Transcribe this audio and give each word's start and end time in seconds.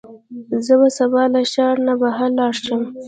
زه 0.65 0.73
به 0.79 0.87
سبا 0.97 1.21
له 1.33 1.41
ښار 1.51 1.75
نه 1.87 1.93
بهر 2.01 2.29
لاړ 2.37 2.53
شم. 2.65 2.81